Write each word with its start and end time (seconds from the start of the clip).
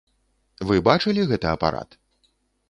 Вы 0.69 0.79
бачылі 0.87 1.27
гэты 1.33 1.47
апарат?! 1.53 1.89